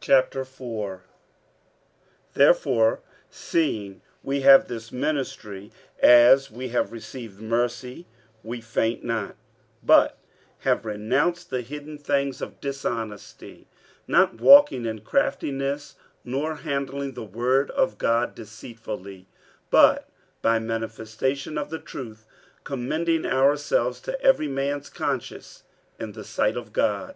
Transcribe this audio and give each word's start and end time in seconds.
47:004:001 0.00 1.00
Therefore 2.34 3.00
seeing 3.30 4.02
we 4.24 4.40
have 4.40 4.66
this 4.66 4.90
ministry, 4.90 5.70
as 6.00 6.50
we 6.50 6.70
have 6.70 6.90
received 6.90 7.40
mercy, 7.40 8.08
we 8.42 8.60
faint 8.60 9.04
not; 9.04 9.34
47:004:002 9.36 9.36
But 9.84 10.18
have 10.62 10.84
renounced 10.84 11.50
the 11.50 11.60
hidden 11.60 11.98
things 11.98 12.42
of 12.42 12.60
dishonesty, 12.60 13.68
not 14.08 14.40
walking 14.40 14.86
in 14.86 15.02
craftiness, 15.02 15.94
nor 16.24 16.56
handling 16.56 17.14
the 17.14 17.22
word 17.22 17.70
of 17.70 17.96
God 17.96 18.34
deceitfully; 18.34 19.28
but 19.70 20.10
by 20.42 20.58
manifestation 20.58 21.56
of 21.56 21.70
the 21.70 21.78
truth 21.78 22.26
commending 22.64 23.24
ourselves 23.24 24.00
to 24.00 24.20
every 24.20 24.48
man's 24.48 24.90
conscience 24.90 25.62
in 26.00 26.10
the 26.10 26.24
sight 26.24 26.56
of 26.56 26.72
God. 26.72 27.14